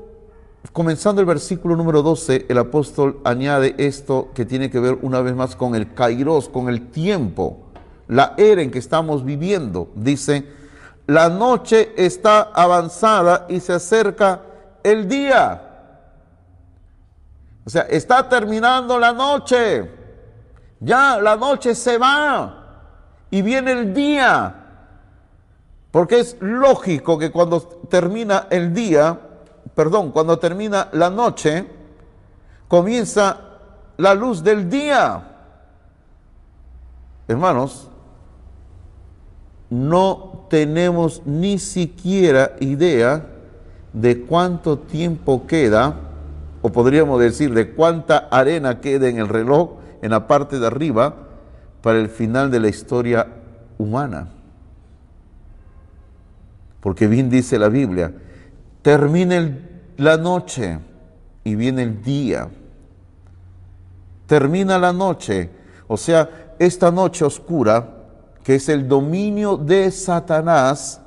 [0.73, 5.35] comenzando el versículo número 12, el apóstol añade esto que tiene que ver una vez
[5.35, 7.59] más con el kairos, con el tiempo,
[8.07, 9.91] la era en que estamos viviendo.
[9.95, 10.47] Dice,
[11.07, 14.43] la noche está avanzada y se acerca
[14.83, 15.68] el día.
[17.69, 19.91] O sea, está terminando la noche.
[20.81, 22.65] Ya la noche se va
[23.31, 24.55] y viene el día.
[25.91, 29.21] Porque es lógico que cuando termina el día,
[29.75, 31.69] perdón, cuando termina la noche,
[32.69, 33.39] comienza
[33.99, 35.29] la luz del día.
[37.29, 37.91] Hermanos,
[39.69, 43.27] no tenemos ni siquiera idea
[43.93, 46.08] de cuánto tiempo queda,
[46.63, 51.15] o podríamos decir de cuánta arena queda en el reloj, en la parte de arriba,
[51.83, 53.27] para el final de la historia
[53.79, 54.29] humana.
[56.81, 58.13] Porque bien dice la Biblia,
[58.83, 59.59] termina
[59.97, 60.79] la noche
[61.45, 62.49] y viene el día.
[64.27, 65.51] Termina la noche,
[65.87, 67.95] o sea, esta noche oscura,
[68.43, 71.01] que es el dominio de Satanás,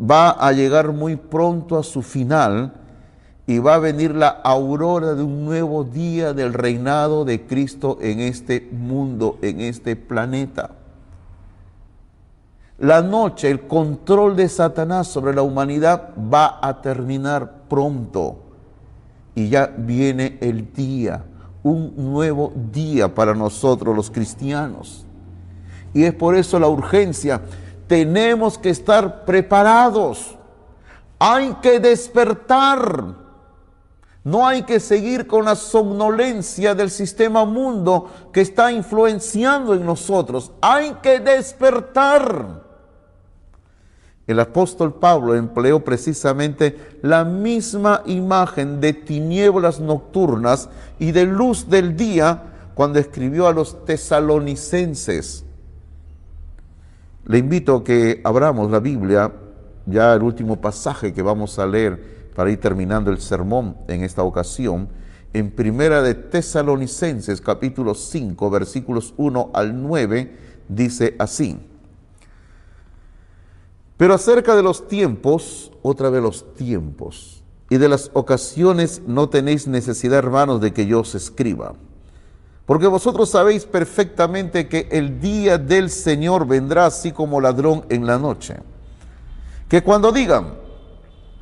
[0.00, 2.72] va a llegar muy pronto a su final
[3.48, 8.20] y va a venir la aurora de un nuevo día del reinado de Cristo en
[8.20, 10.72] este mundo, en este planeta.
[12.76, 18.36] La noche, el control de Satanás sobre la humanidad va a terminar pronto.
[19.34, 21.24] Y ya viene el día,
[21.62, 25.06] un nuevo día para nosotros los cristianos.
[25.94, 27.40] Y es por eso la urgencia.
[27.86, 30.36] Tenemos que estar preparados.
[31.18, 33.27] Hay que despertar.
[34.28, 40.52] No hay que seguir con la somnolencia del sistema mundo que está influenciando en nosotros.
[40.60, 42.62] Hay que despertar.
[44.26, 50.68] El apóstol Pablo empleó precisamente la misma imagen de tinieblas nocturnas
[50.98, 52.42] y de luz del día
[52.74, 55.46] cuando escribió a los tesalonicenses.
[57.24, 59.32] Le invito a que abramos la Biblia,
[59.86, 64.22] ya el último pasaje que vamos a leer para ir terminando el sermón en esta
[64.22, 64.88] ocasión,
[65.32, 70.36] en Primera de Tesalonicenses capítulo 5 versículos 1 al 9,
[70.68, 71.58] dice así.
[73.96, 79.66] Pero acerca de los tiempos, otra vez los tiempos, y de las ocasiones no tenéis
[79.66, 81.74] necesidad, hermanos, de que yo os escriba.
[82.66, 88.16] Porque vosotros sabéis perfectamente que el día del Señor vendrá así como ladrón en la
[88.16, 88.58] noche.
[89.68, 90.57] Que cuando digan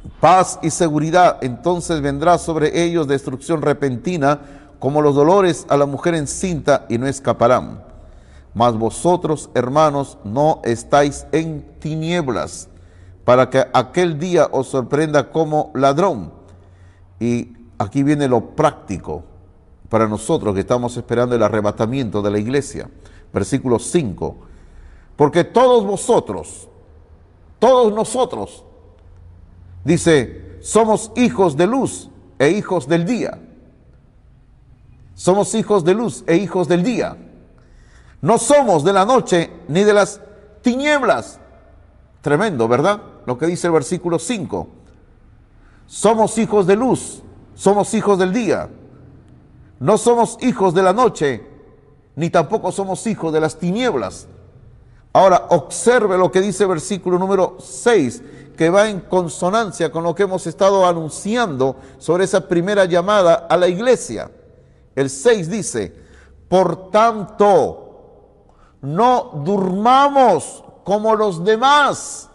[0.08, 4.40] paz y seguridad, entonces vendrá sobre ellos destrucción repentina,
[4.78, 7.82] como los dolores a la mujer encinta, y no escaparán.
[8.54, 12.68] Mas vosotros, hermanos, no estáis en tinieblas,
[13.24, 16.32] para que aquel día os sorprenda como ladrón.
[17.18, 19.24] Y aquí viene lo práctico
[19.88, 22.88] para nosotros que estamos esperando el arrebatamiento de la iglesia.
[23.32, 24.36] Versículo 5.
[25.16, 26.68] Porque todos vosotros,
[27.58, 28.65] todos nosotros,
[29.86, 33.38] dice, somos hijos de luz e hijos del día.
[35.14, 37.16] Somos hijos de luz e hijos del día.
[38.20, 40.20] No somos de la noche ni de las
[40.60, 41.38] tinieblas.
[42.20, 43.00] Tremendo, ¿verdad?
[43.24, 44.68] Lo que dice el versículo 5.
[45.86, 47.22] Somos hijos de luz,
[47.54, 48.68] somos hijos del día.
[49.78, 51.46] No somos hijos de la noche,
[52.16, 54.26] ni tampoco somos hijos de las tinieblas.
[55.16, 58.22] Ahora, observe lo que dice versículo número 6,
[58.54, 63.56] que va en consonancia con lo que hemos estado anunciando sobre esa primera llamada a
[63.56, 64.30] la iglesia.
[64.94, 65.96] El 6 dice,
[66.50, 68.44] por tanto,
[68.82, 72.28] no durmamos como los demás,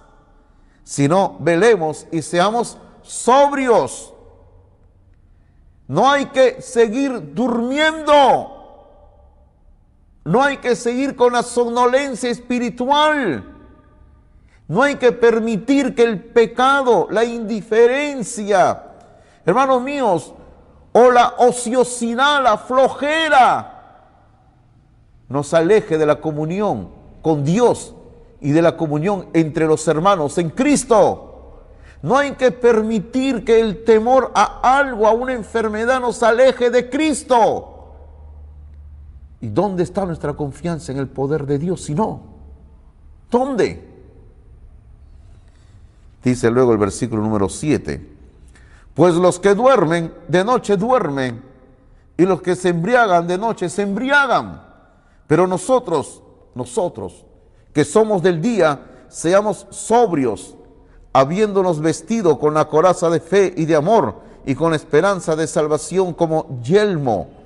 [0.83, 4.11] sino velemos y seamos sobrios.
[5.87, 8.60] No hay que seguir durmiendo.
[10.23, 13.43] No hay que seguir con la somnolencia espiritual.
[14.67, 18.83] No hay que permitir que el pecado, la indiferencia,
[19.45, 20.33] hermanos míos,
[20.93, 23.77] o la ociosidad, la flojera,
[25.27, 26.89] nos aleje de la comunión
[27.21, 27.95] con Dios
[28.39, 31.27] y de la comunión entre los hermanos en Cristo.
[32.01, 36.89] No hay que permitir que el temor a algo, a una enfermedad, nos aleje de
[36.89, 37.80] Cristo.
[39.41, 42.21] ¿Y dónde está nuestra confianza en el poder de Dios si no?
[43.29, 43.89] ¿Dónde?
[46.23, 48.09] Dice luego el versículo número 7.
[48.93, 51.41] Pues los que duermen, de noche duermen,
[52.17, 54.61] y los que se embriagan de noche se embriagan.
[55.25, 56.21] Pero nosotros,
[56.53, 57.25] nosotros,
[57.73, 60.55] que somos del día, seamos sobrios,
[61.13, 66.13] habiéndonos vestido con la coraza de fe y de amor y con esperanza de salvación
[66.13, 67.40] como yelmo.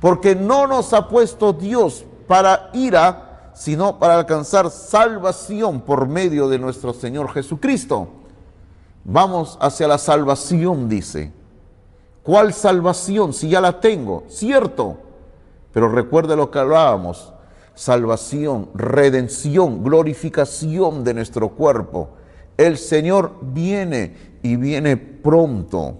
[0.00, 6.58] Porque no nos ha puesto Dios para ira, sino para alcanzar salvación por medio de
[6.58, 8.08] nuestro Señor Jesucristo.
[9.04, 11.32] Vamos hacia la salvación, dice.
[12.22, 13.32] ¿Cuál salvación?
[13.32, 14.98] Si ya la tengo, cierto.
[15.72, 17.32] Pero recuerde lo que hablábamos,
[17.74, 22.10] salvación, redención, glorificación de nuestro cuerpo.
[22.56, 25.98] El Señor viene y viene pronto.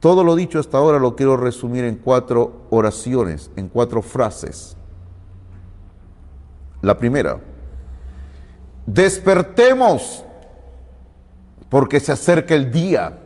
[0.00, 4.76] Todo lo dicho hasta ahora lo quiero resumir en cuatro oraciones, en cuatro frases.
[6.82, 7.40] La primera,
[8.84, 10.24] despertemos
[11.68, 13.18] porque se acerca el día.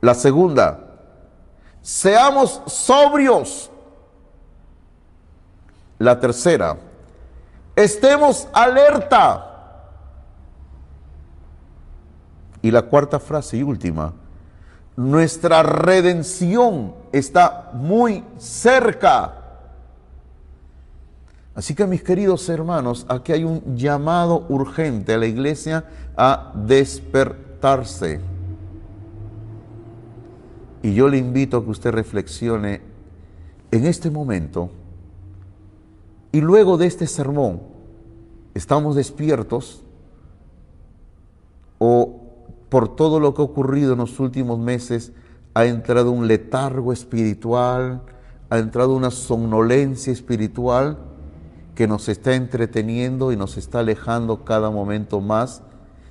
[0.00, 0.98] La segunda,
[1.80, 3.70] seamos sobrios.
[5.98, 6.76] La tercera,
[7.80, 9.46] Estemos alerta.
[12.62, 14.12] Y la cuarta frase y última,
[14.96, 19.36] nuestra redención está muy cerca.
[21.54, 25.84] Así que mis queridos hermanos, aquí hay un llamado urgente a la iglesia
[26.16, 28.20] a despertarse.
[30.82, 32.80] Y yo le invito a que usted reflexione
[33.70, 34.70] en este momento
[36.32, 37.60] y luego de este sermón,
[38.54, 39.82] ¿estamos despiertos
[41.78, 42.19] o
[42.70, 45.12] por todo lo que ha ocurrido en los últimos meses
[45.54, 48.02] ha entrado un letargo espiritual,
[48.48, 50.98] ha entrado una somnolencia espiritual
[51.74, 55.62] que nos está entreteniendo y nos está alejando cada momento más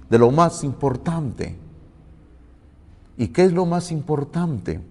[0.10, 1.56] de lo más importante?
[3.18, 4.82] ¿Y qué es lo más importante?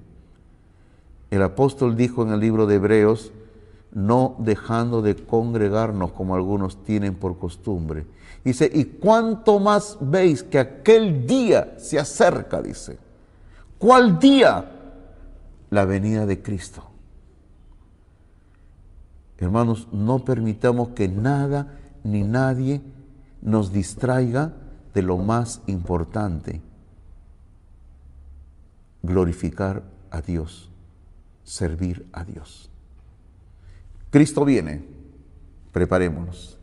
[1.30, 3.32] El apóstol dijo en el libro de Hebreos,
[3.93, 8.07] no dejando de congregarnos como algunos tienen por costumbre.
[8.45, 12.99] Dice, y cuánto más veis que aquel día se acerca, dice.
[13.78, 14.70] ¿Cuál día?
[15.70, 16.82] La venida de Cristo.
[19.39, 22.82] Hermanos, no permitamos que nada ni nadie
[23.41, 24.53] nos distraiga
[24.95, 26.61] de lo más importante,
[29.03, 30.70] glorificar a Dios,
[31.45, 32.68] servir a Dios.
[34.11, 34.84] Cristo viene,
[35.72, 36.59] preparémonos.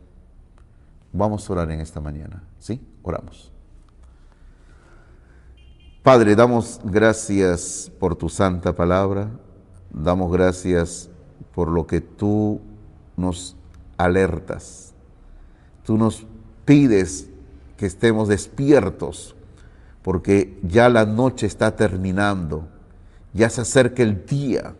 [1.12, 2.80] Vamos a orar en esta mañana, ¿sí?
[3.02, 3.52] Oramos.
[6.02, 9.30] Padre, damos gracias por tu santa palabra,
[9.90, 11.08] damos gracias
[11.54, 12.60] por lo que tú
[13.16, 13.56] nos
[13.96, 14.92] alertas,
[15.84, 16.26] tú nos
[16.64, 17.28] pides
[17.76, 19.34] que estemos despiertos,
[20.02, 22.68] porque ya la noche está terminando,
[23.32, 24.74] ya se acerca el día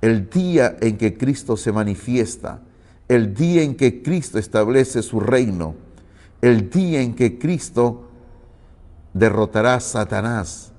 [0.00, 2.60] el día en que Cristo se manifiesta,
[3.08, 5.74] el día en que Cristo establece su reino,
[6.40, 8.08] el día en que Cristo
[9.12, 10.72] derrotará a Satanás.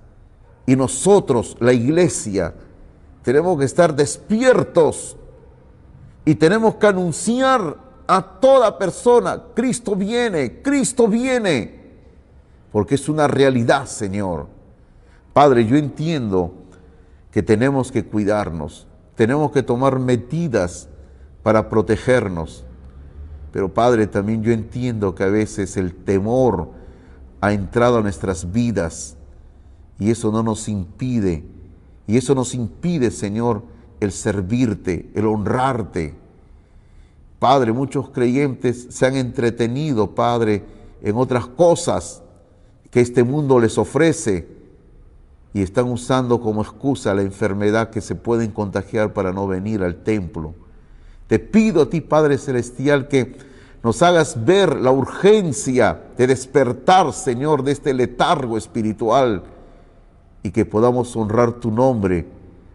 [0.65, 2.53] Y nosotros, la iglesia,
[3.23, 5.17] tenemos que estar despiertos
[6.25, 11.79] y tenemos que anunciar a toda persona, Cristo viene, Cristo viene,
[12.71, 14.47] porque es una realidad, Señor.
[15.31, 16.53] Padre, yo entiendo
[17.31, 18.87] que tenemos que cuidarnos,
[19.19, 20.87] tenemos que tomar medidas
[21.43, 22.63] para protegernos.
[23.51, 26.69] Pero Padre, también yo entiendo que a veces el temor
[27.41, 29.17] ha entrado a nuestras vidas
[29.99, 31.43] y eso no nos impide,
[32.07, 33.63] y eso nos impide, Señor,
[33.99, 36.15] el servirte, el honrarte.
[37.39, 40.63] Padre, muchos creyentes se han entretenido, Padre,
[41.01, 42.23] en otras cosas
[42.89, 44.58] que este mundo les ofrece
[45.53, 50.03] y están usando como excusa la enfermedad que se pueden contagiar para no venir al
[50.03, 50.53] templo.
[51.27, 53.35] Te pido a ti, Padre Celestial, que
[53.83, 59.43] nos hagas ver la urgencia de despertar, Señor, de este letargo espiritual
[60.43, 62.27] y que podamos honrar tu nombre,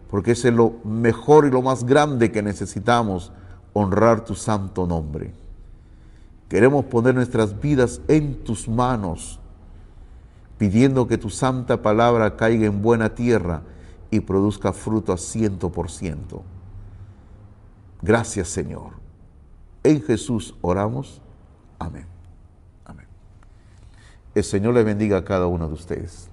[0.09, 3.31] porque es lo mejor y lo más grande que necesitamos,
[3.73, 5.33] honrar tu santo nombre.
[6.49, 9.39] Queremos poner nuestras vidas en tus manos
[10.57, 13.61] pidiendo que tu santa palabra caiga en buena tierra
[14.11, 16.43] y produzca fruto a ciento por ciento.
[18.01, 18.91] Gracias Señor.
[19.83, 21.21] En Jesús oramos.
[21.79, 22.05] Amén.
[22.85, 23.05] Amén.
[24.33, 26.29] El Señor le bendiga a cada uno de ustedes.